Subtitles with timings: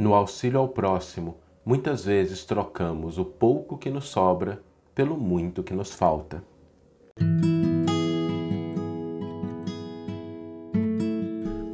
[0.00, 4.62] No auxílio ao próximo, muitas vezes trocamos o pouco que nos sobra
[4.94, 6.42] pelo muito que nos falta.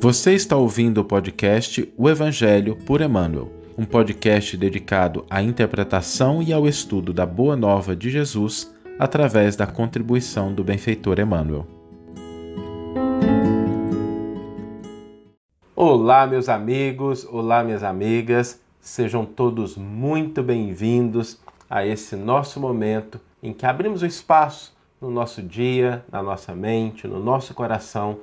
[0.00, 6.52] Você está ouvindo o podcast O Evangelho por Emmanuel, um podcast dedicado à interpretação e
[6.52, 11.75] ao estudo da Boa Nova de Jesus através da contribuição do benfeitor Emmanuel.
[15.78, 23.52] Olá, meus amigos, olá, minhas amigas, sejam todos muito bem-vindos a esse nosso momento em
[23.52, 28.20] que abrimos o espaço no nosso dia, na nossa mente, no nosso coração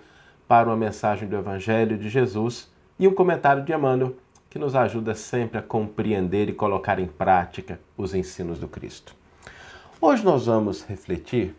[0.48, 4.16] para uma mensagem do Evangelho de Jesus e um comentário de Emmanuel
[4.50, 9.14] que nos ajuda sempre a compreender e colocar em prática os ensinos do Cristo.
[10.02, 11.56] Hoje nós vamos refletir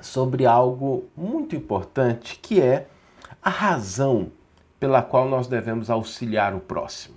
[0.00, 2.86] sobre algo muito importante que é
[3.42, 4.30] a razão
[4.78, 7.16] pela qual nós devemos auxiliar o próximo.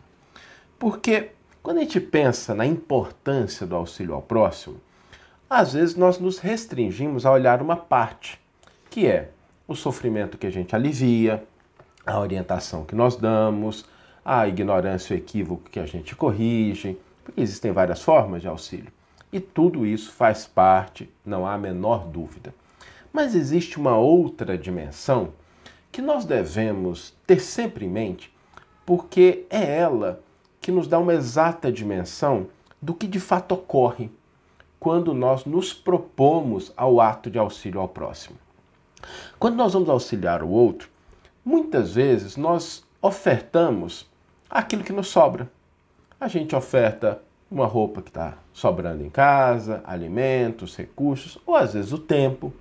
[0.80, 4.78] Porque quando a gente pensa na importância do auxílio ao próximo,
[5.50, 8.40] às vezes nós nos restringimos a olhar uma parte,
[8.90, 9.30] que é
[9.68, 11.44] o sofrimento que a gente alivia,
[12.06, 13.86] a orientação que nós damos,
[14.26, 18.92] a ignorância e o equívoco que a gente corrige, porque existem várias formas de auxílio.
[19.32, 22.54] E tudo isso faz parte, não há a menor dúvida.
[23.14, 25.34] Mas existe uma outra dimensão
[25.92, 28.34] que nós devemos ter sempre em mente,
[28.86, 30.22] porque é ela
[30.60, 32.48] que nos dá uma exata dimensão
[32.82, 34.10] do que de fato ocorre
[34.80, 38.38] quando nós nos propomos ao ato de auxílio ao próximo.
[39.38, 40.90] Quando nós vamos auxiliar o outro,
[41.44, 44.10] muitas vezes nós ofertamos
[44.50, 45.52] aquilo que nos sobra.
[46.20, 51.92] A gente oferta uma roupa que está sobrando em casa, alimentos, recursos, ou às vezes
[51.92, 52.54] o tempo.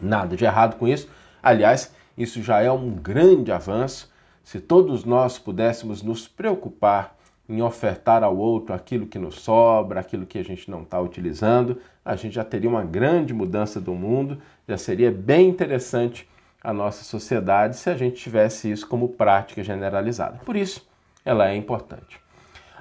[0.00, 1.08] Nada de errado com isso.
[1.42, 4.12] Aliás, isso já é um grande avanço.
[4.44, 7.16] Se todos nós pudéssemos nos preocupar
[7.48, 11.78] em ofertar ao outro aquilo que nos sobra, aquilo que a gente não está utilizando,
[12.04, 16.28] a gente já teria uma grande mudança do mundo, já seria bem interessante
[16.62, 20.38] a nossa sociedade se a gente tivesse isso como prática generalizada.
[20.44, 20.88] Por isso,
[21.24, 22.20] ela é importante.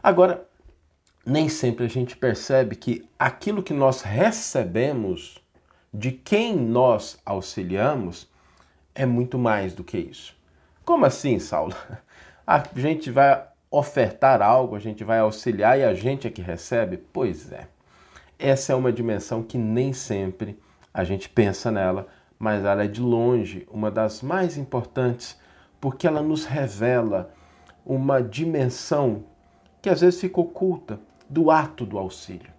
[0.03, 0.45] Agora,
[1.25, 5.41] nem sempre a gente percebe que aquilo que nós recebemos
[5.93, 8.28] de quem nós auxiliamos
[8.99, 10.35] é muito mais do que isso.
[10.83, 11.73] Como assim, Saulo?
[12.45, 16.97] A gente vai ofertar algo, a gente vai auxiliar e a gente é que recebe?
[16.97, 17.67] Pois é.
[18.39, 20.59] Essa é uma dimensão que nem sempre
[20.91, 22.07] a gente pensa nela,
[22.39, 25.39] mas ela é de longe uma das mais importantes,
[25.79, 27.31] porque ela nos revela
[27.85, 29.25] uma dimensão
[29.79, 30.99] que às vezes fica oculta
[31.29, 32.51] do ato do auxílio.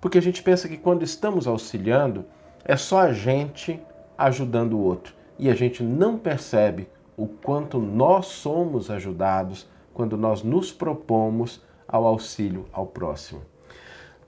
[0.00, 2.24] Porque a gente pensa que quando estamos auxiliando,
[2.64, 3.78] é só a gente
[4.16, 10.42] ajudando o outro e a gente não percebe o quanto nós somos ajudados quando nós
[10.42, 13.42] nos propomos ao auxílio ao próximo.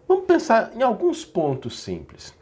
[0.06, 2.34] Vamos pensar em alguns pontos simples.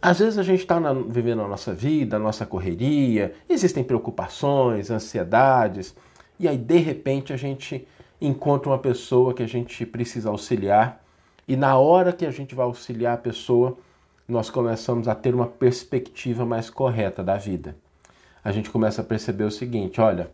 [0.00, 0.78] Às vezes a gente está
[1.08, 5.94] vivendo a nossa vida, a nossa correria, existem preocupações, ansiedades,
[6.38, 7.86] e aí de repente a gente
[8.20, 11.04] encontra uma pessoa que a gente precisa auxiliar,
[11.46, 13.76] e na hora que a gente vai auxiliar a pessoa,
[14.28, 17.74] nós começamos a ter uma perspectiva mais correta da vida.
[18.44, 20.30] A gente começa a perceber o seguinte: olha,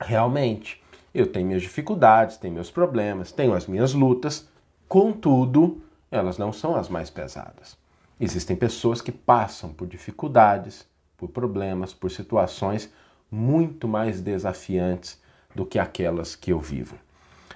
[0.00, 0.82] realmente
[1.14, 4.48] eu tenho minhas dificuldades, tenho meus problemas, tenho as minhas lutas,
[4.88, 7.78] contudo, elas não são as mais pesadas.
[8.18, 12.92] Existem pessoas que passam por dificuldades, por problemas, por situações
[13.30, 15.20] muito mais desafiantes
[15.54, 16.96] do que aquelas que eu vivo.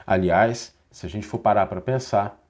[0.07, 2.41] Aliás, se a gente for parar para pensar,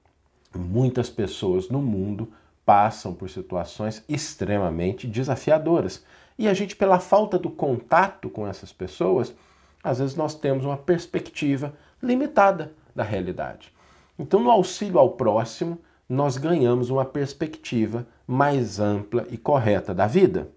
[0.55, 2.31] muitas pessoas no mundo
[2.67, 6.03] passam por situações extremamente desafiadoras.
[6.37, 9.33] E a gente, pela falta do contato com essas pessoas,
[9.81, 11.73] às vezes nós temos uma perspectiva
[12.03, 13.73] limitada da realidade.
[14.19, 15.79] Então, no auxílio ao próximo,
[16.09, 20.49] nós ganhamos uma perspectiva mais ampla e correta da vida.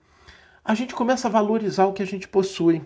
[0.64, 2.82] A gente começa a valorizar o que a gente possui.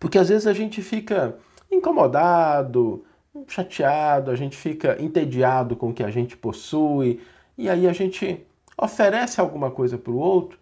[0.00, 1.36] Porque às vezes a gente fica
[1.70, 3.04] incomodado,
[3.46, 7.20] chateado, a gente fica entediado com o que a gente possui,
[7.56, 10.58] e aí a gente oferece alguma coisa para o outro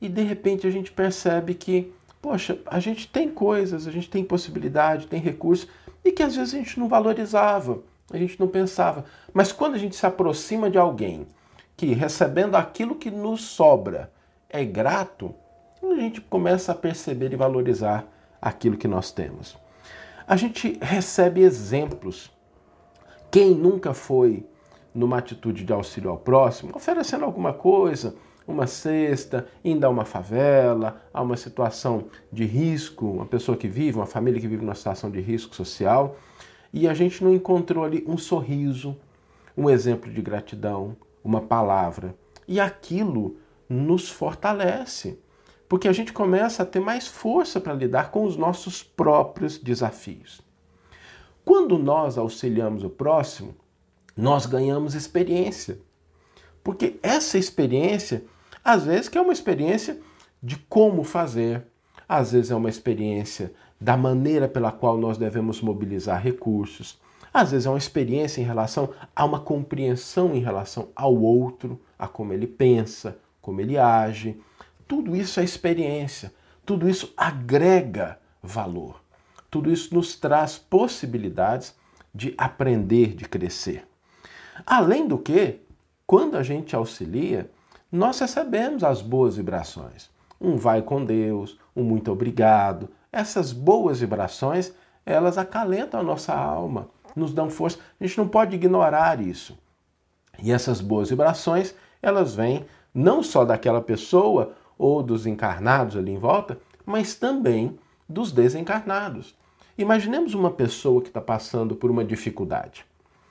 [0.00, 1.92] e de repente a gente percebe que,
[2.22, 5.68] poxa, a gente tem coisas, a gente tem possibilidade, tem recursos
[6.04, 9.04] e que às vezes a gente não valorizava, a gente não pensava.
[9.32, 11.26] Mas quando a gente se aproxima de alguém
[11.76, 14.10] que recebendo aquilo que nos sobra
[14.48, 15.34] é grato,
[15.82, 18.06] a gente começa a perceber e valorizar
[18.40, 19.56] aquilo que nós temos.
[20.26, 22.30] A gente recebe exemplos.
[23.30, 24.46] Quem nunca foi
[24.94, 28.14] numa atitude de auxílio ao próximo, oferecendo alguma coisa,
[28.46, 33.98] uma cesta, indo a uma favela, a uma situação de risco, uma pessoa que vive,
[33.98, 36.16] uma família que vive numa situação de risco social.
[36.72, 38.94] e a gente não encontrou ali um sorriso,
[39.56, 42.14] um exemplo de gratidão, uma palavra.
[42.46, 43.36] E aquilo
[43.68, 45.18] nos fortalece,
[45.68, 50.40] porque a gente começa a ter mais força para lidar com os nossos próprios desafios.
[51.44, 53.54] Quando nós auxiliamos o próximo,
[54.18, 55.78] nós ganhamos experiência.
[56.64, 58.24] Porque essa experiência,
[58.64, 60.00] às vezes, que é uma experiência
[60.42, 61.64] de como fazer,
[62.08, 67.00] às vezes é uma experiência da maneira pela qual nós devemos mobilizar recursos,
[67.32, 72.08] às vezes é uma experiência em relação a uma compreensão em relação ao outro, a
[72.08, 74.40] como ele pensa, como ele age.
[74.88, 76.34] Tudo isso é experiência,
[76.66, 79.00] tudo isso agrega valor.
[79.48, 81.74] Tudo isso nos traz possibilidades
[82.12, 83.86] de aprender, de crescer.
[84.66, 85.60] Além do que,
[86.06, 87.50] quando a gente auxilia,
[87.90, 90.10] nós recebemos as boas vibrações.
[90.40, 92.88] Um vai com Deus, um muito obrigado.
[93.10, 94.72] Essas boas vibrações,
[95.04, 97.78] elas acalentam a nossa alma, nos dão força.
[98.00, 99.58] A gente não pode ignorar isso.
[100.42, 102.64] E essas boas vibrações, elas vêm
[102.94, 107.78] não só daquela pessoa ou dos encarnados ali em volta, mas também
[108.08, 109.34] dos desencarnados.
[109.76, 112.84] Imaginemos uma pessoa que está passando por uma dificuldade.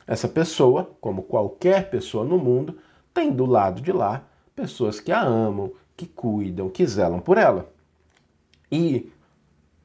[0.08, 2.78] Essa pessoa, como qualquer pessoa no mundo,
[3.14, 4.24] tem do lado de lá
[4.56, 7.70] pessoas que a amam, que cuidam, que zelam por ela.
[8.72, 9.12] E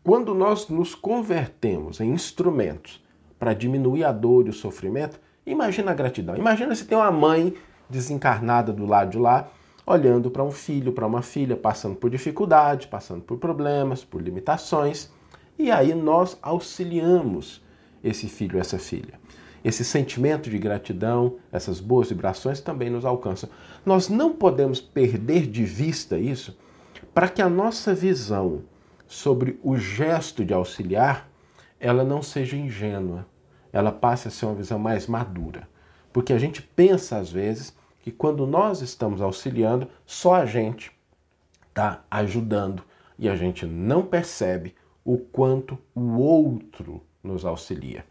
[0.05, 3.03] quando nós nos convertemos em instrumentos
[3.39, 6.37] para diminuir a dor e o sofrimento, imagina a gratidão.
[6.37, 7.55] Imagina se tem uma mãe
[7.89, 9.49] desencarnada do lado de lá,
[9.87, 15.11] olhando para um filho, para uma filha, passando por dificuldade, passando por problemas, por limitações.
[15.59, 17.62] E aí nós auxiliamos
[18.03, 19.21] esse filho, essa filha.
[19.65, 23.49] Esse sentimento de gratidão, essas boas vibrações também nos alcançam.
[23.87, 26.57] Nós não podemos perder de vista isso
[27.15, 28.63] para que a nossa visão
[29.07, 31.29] sobre o gesto de auxiliar
[31.79, 33.27] ela não seja ingênua,
[33.73, 35.69] ela passe a ser uma visão mais madura.
[36.13, 40.93] Porque a gente pensa às vezes que quando nós estamos auxiliando, só a gente
[41.69, 42.85] está ajudando
[43.19, 44.75] e a gente não percebe
[45.05, 48.05] o quanto o outro nos auxilia.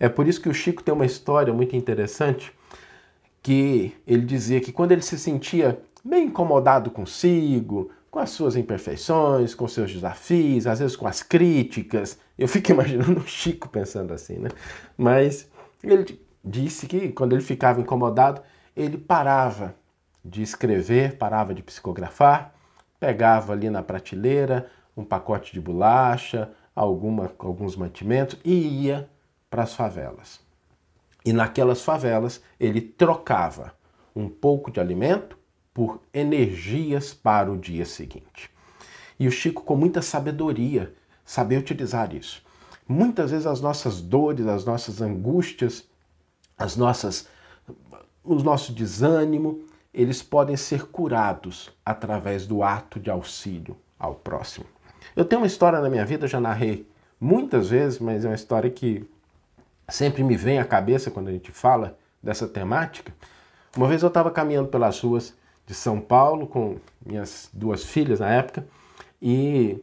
[0.00, 2.52] É por isso que o Chico tem uma história muito interessante
[3.42, 9.54] que ele dizia que quando ele se sentia bem incomodado consigo, com as suas imperfeições,
[9.54, 14.38] com seus desafios, às vezes com as críticas, eu fico imaginando o Chico pensando assim,
[14.38, 14.50] né?
[14.96, 15.50] Mas
[15.82, 18.40] ele disse que quando ele ficava incomodado,
[18.76, 19.74] ele parava
[20.24, 22.54] de escrever, parava de psicografar,
[22.98, 29.10] pegava ali na prateleira um pacote de bolacha, alguma, alguns mantimentos e ia
[29.50, 30.40] para as favelas.
[31.24, 33.74] E naquelas favelas ele trocava
[34.14, 35.36] um pouco de alimento
[35.74, 38.48] por energias para o dia seguinte.
[39.18, 40.94] E o Chico, com muita sabedoria,
[41.24, 42.42] sabia utilizar isso.
[42.86, 45.84] Muitas vezes as nossas dores, as nossas angústias,
[46.56, 47.28] as nossas,
[48.22, 54.66] o nosso desânimo, eles podem ser curados através do ato de auxílio ao próximo.
[55.16, 56.86] Eu tenho uma história na minha vida, já narrei
[57.20, 59.08] muitas vezes, mas é uma história que
[59.88, 63.12] sempre me vem à cabeça quando a gente fala dessa temática.
[63.76, 65.34] Uma vez eu estava caminhando pelas ruas
[65.66, 68.66] de São Paulo com minhas duas filhas na época
[69.20, 69.82] e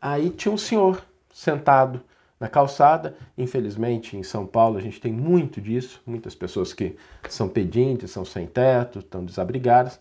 [0.00, 1.02] aí tinha um senhor
[1.32, 2.00] sentado
[2.38, 3.16] na calçada.
[3.36, 6.96] Infelizmente, em São Paulo, a gente tem muito disso, muitas pessoas que
[7.28, 10.00] são pedintes, são sem teto, estão desabrigadas.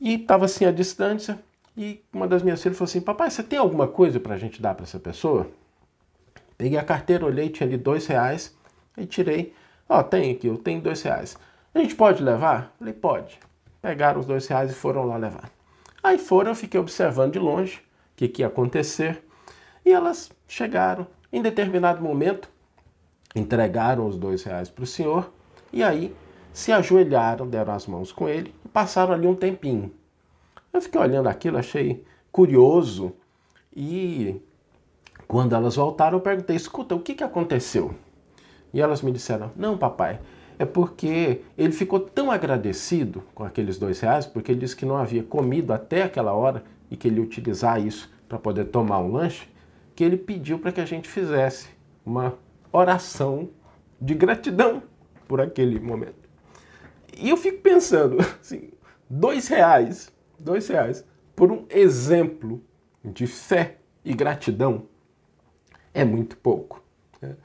[0.00, 1.38] E estava assim à distância,
[1.78, 4.60] e uma das minhas filhas falou assim: Papai, você tem alguma coisa para a gente
[4.60, 5.46] dar para essa pessoa?
[6.56, 8.58] Peguei a carteira, olhei, tinha ali dois reais,
[8.96, 9.54] e tirei.
[9.88, 11.38] Ó, oh, tem aqui, eu tenho dois reais.
[11.72, 12.74] A gente pode levar?
[12.80, 13.38] Falei, pode.
[13.80, 15.52] Pegaram os dois reais e foram lá levar.
[16.02, 19.22] Aí foram, eu fiquei observando de longe o que, que ia acontecer.
[19.84, 21.06] E elas chegaram.
[21.32, 22.50] Em determinado momento,
[23.36, 25.32] entregaram os dois reais para o senhor
[25.72, 26.12] e aí
[26.52, 29.92] se ajoelharam, deram as mãos com ele e passaram ali um tempinho.
[30.78, 33.12] Eu fiquei olhando aquilo, achei curioso
[33.74, 34.40] e
[35.26, 37.96] quando elas voltaram eu perguntei: escuta, o que, que aconteceu?
[38.72, 40.20] E elas me disseram: não, papai,
[40.56, 44.96] é porque ele ficou tão agradecido com aqueles dois reais, porque ele disse que não
[44.96, 49.10] havia comido até aquela hora e que ele ia utilizar isso para poder tomar um
[49.10, 49.48] lanche,
[49.96, 51.70] que ele pediu para que a gente fizesse
[52.06, 52.34] uma
[52.72, 53.48] oração
[54.00, 54.80] de gratidão
[55.26, 56.28] por aquele momento.
[57.18, 58.70] E eu fico pensando, assim,
[59.10, 61.04] dois reais dois reais
[61.34, 62.62] por um exemplo
[63.04, 64.86] de fé e gratidão
[65.94, 66.82] é muito pouco.
[67.20, 67.36] Né?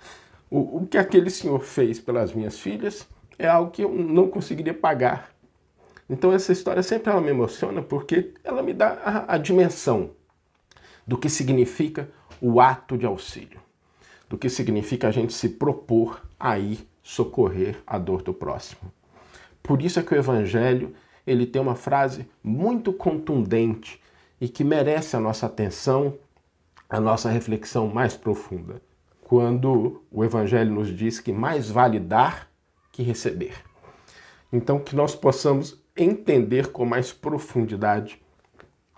[0.50, 3.08] O, o que aquele senhor fez pelas minhas filhas
[3.38, 5.32] é algo que eu não conseguiria pagar.
[6.10, 10.12] Então essa história sempre ela me emociona porque ela me dá a, a dimensão
[11.06, 12.10] do que significa
[12.42, 13.60] o ato de auxílio,
[14.30, 18.92] do que significa a gente se propor a ir socorrer a dor do próximo.
[19.62, 20.94] Por isso é que o Evangelho
[21.25, 24.01] ele tem uma frase muito contundente
[24.39, 26.18] e que merece a nossa atenção,
[26.89, 28.82] a nossa reflexão mais profunda.
[29.22, 32.50] Quando o Evangelho nos diz que mais vale dar
[32.92, 33.56] que receber.
[34.51, 38.22] Então, que nós possamos entender com mais profundidade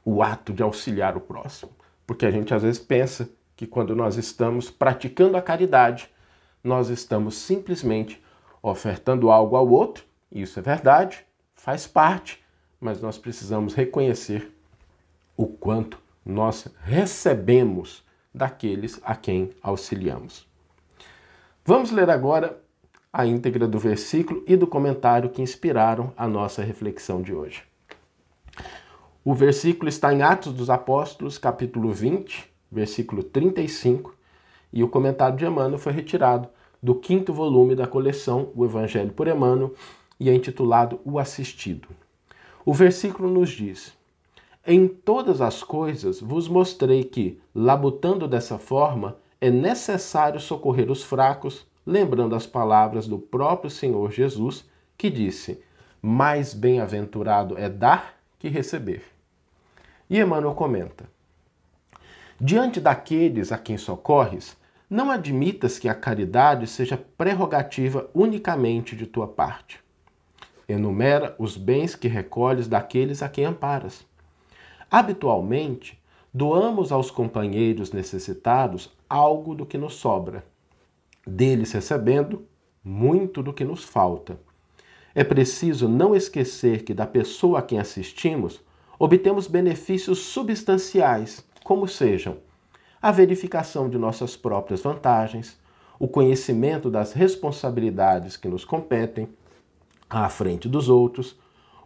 [0.04, 1.72] o ato de auxiliar o próximo.
[2.06, 6.10] Porque a gente às vezes pensa que quando nós estamos praticando a caridade,
[6.64, 8.22] nós estamos simplesmente
[8.62, 11.26] ofertando algo ao outro, e isso é verdade,
[11.66, 12.40] faz parte,
[12.80, 14.52] mas nós precisamos reconhecer
[15.36, 20.48] o quanto nós recebemos daqueles a quem auxiliamos.
[21.66, 22.62] Vamos ler agora
[23.12, 27.64] a íntegra do versículo e do comentário que inspiraram a nossa reflexão de hoje.
[29.24, 34.14] O versículo está em Atos dos Apóstolos, capítulo 20, versículo 35,
[34.72, 36.48] e o comentário de Emmanuel foi retirado
[36.84, 39.74] do quinto volume da coleção O Evangelho por Emmanuel
[40.20, 41.90] e é intitulado O Assistido.
[42.66, 43.94] O versículo nos diz:
[44.66, 51.66] Em todas as coisas vos mostrei que, labutando dessa forma, é necessário socorrer os fracos
[51.86, 54.66] lembrando as palavras do próprio Senhor Jesus,
[54.98, 55.62] que disse:
[56.02, 59.04] Mais bem-aventurado é dar que receber.
[60.10, 61.06] E Emmanuel comenta:
[62.40, 64.58] Diante daqueles a quem socorres,
[64.90, 69.85] não admitas que a caridade seja prerrogativa unicamente de tua parte.
[70.68, 74.06] Enumera os bens que recolhes daqueles a quem amparas.
[74.90, 76.02] Habitualmente,
[76.34, 80.44] doamos aos companheiros necessitados algo do que nos sobra
[81.26, 82.46] deles recebendo
[82.84, 84.40] muito do que nos falta.
[85.14, 88.62] É preciso não esquecer que da pessoa a quem assistimos
[89.00, 92.38] obtemos benefícios substanciais, como sejam
[93.02, 95.58] a verificação de nossas próprias vantagens,
[96.00, 99.28] o conhecimento das responsabilidades que nos competem
[100.10, 101.38] à frente dos outros,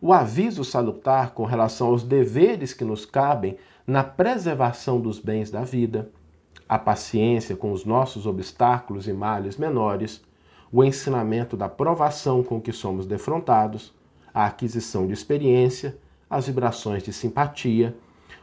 [0.01, 5.63] o aviso salutar com relação aos deveres que nos cabem na preservação dos bens da
[5.63, 6.09] vida,
[6.67, 10.23] a paciência com os nossos obstáculos e males menores,
[10.71, 13.93] o ensinamento da provação com que somos defrontados,
[14.33, 15.97] a aquisição de experiência,
[16.29, 17.97] as vibrações de simpatia,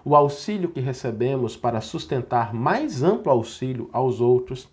[0.05, 4.69] o auxílio que recebemos para sustentar mais amplo auxílio aos outros,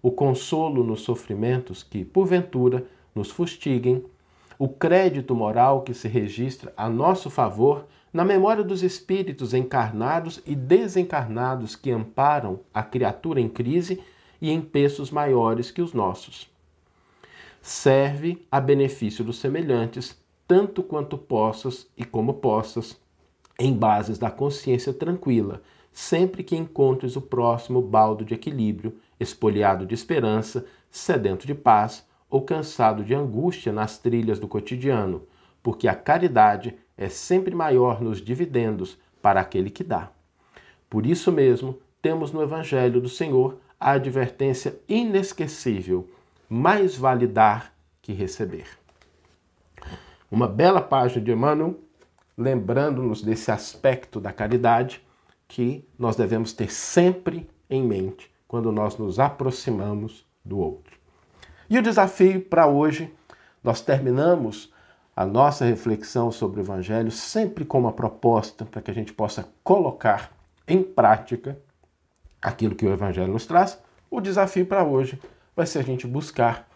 [0.00, 4.04] o consolo nos sofrimentos que, porventura, nos fustiguem,
[4.58, 10.54] o crédito moral que se registra a nosso favor na memória dos espíritos encarnados e
[10.54, 14.02] desencarnados que amparam a criatura em crise
[14.40, 16.50] e em peços maiores que os nossos.
[17.60, 23.00] Serve a benefício dos semelhantes, tanto quanto possas e como possas,
[23.58, 29.94] em bases da consciência tranquila, sempre que encontres o próximo baldo de equilíbrio, espoliado de
[29.94, 35.26] esperança, sedento de paz ou cansado de angústia nas trilhas do cotidiano,
[35.62, 40.10] porque a caridade é sempre maior nos dividendos para aquele que dá.
[40.88, 46.08] Por isso mesmo, temos no Evangelho do Senhor a advertência inesquecível:
[46.48, 48.66] mais vale dar que receber.
[50.30, 51.78] Uma bela página de Emmanuel,
[52.36, 55.04] lembrando-nos desse aspecto da caridade
[55.46, 61.01] que nós devemos ter sempre em mente quando nós nos aproximamos do outro.
[61.72, 63.10] E o desafio para hoje,
[63.64, 64.70] nós terminamos
[65.16, 69.48] a nossa reflexão sobre o Evangelho sempre com uma proposta para que a gente possa
[69.64, 70.30] colocar
[70.68, 71.58] em prática
[72.42, 73.82] aquilo que o Evangelho nos traz.
[74.10, 75.18] O desafio para hoje
[75.56, 76.68] vai ser a gente buscar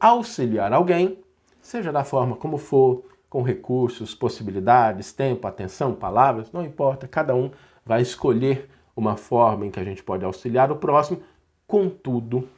[0.00, 1.18] auxiliar alguém,
[1.60, 7.50] seja da forma como for, com recursos, possibilidades, tempo, atenção, palavras, não importa, cada um
[7.84, 11.20] vai escolher uma forma em que a gente pode auxiliar o próximo.
[11.66, 12.48] Contudo,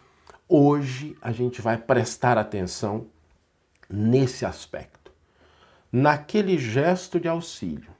[0.50, 3.06] hoje a gente vai prestar atenção
[3.88, 5.12] nesse aspecto.
[5.92, 7.90] Naquele gesto de auxílio,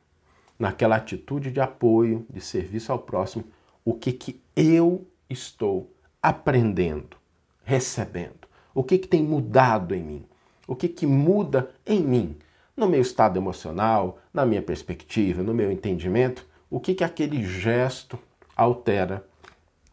[0.59, 3.45] naquela atitude de apoio, de serviço ao próximo,
[3.85, 7.16] o que, que eu estou aprendendo,
[7.64, 10.26] recebendo, o que, que tem mudado em mim,
[10.66, 12.37] o que, que muda em mim,
[12.76, 18.19] no meu estado emocional, na minha perspectiva, no meu entendimento, o que, que aquele gesto
[18.57, 19.25] altera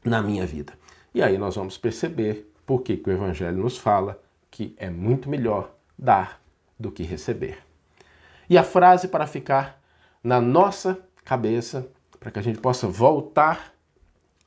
[0.04, 0.74] na minha vida.
[1.14, 4.22] E aí nós vamos perceber por que, o Evangelho nos fala
[4.52, 6.42] que é muito melhor dar
[6.80, 7.60] do que receber.
[8.50, 9.82] E a frase para ficar
[10.24, 11.88] na nossa cabeça,
[12.20, 13.74] para que a gente possa voltar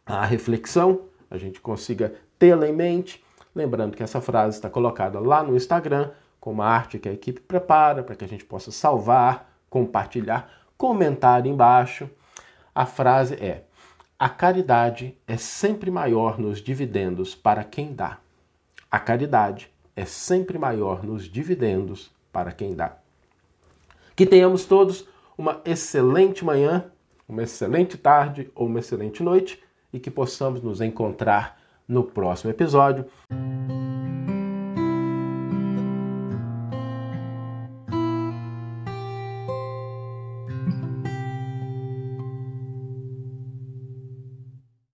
[0.07, 3.25] à reflexão, a gente consiga tê-la em mente.
[3.55, 7.41] Lembrando que essa frase está colocada lá no Instagram, com uma arte que a equipe
[7.41, 12.09] prepara, para que a gente possa salvar, compartilhar, comentar embaixo.
[12.75, 13.65] A frase é:
[14.21, 18.19] A caridade é sempre maior nos dividendos para quem dá.
[18.91, 22.99] A caridade é sempre maior nos dividendos para quem dá.
[24.15, 25.09] Que tenhamos todos
[25.39, 26.85] uma excelente manhã,
[27.27, 29.59] uma excelente tarde ou uma excelente noite
[29.91, 31.59] e que possamos nos encontrar
[31.89, 33.07] no próximo episódio.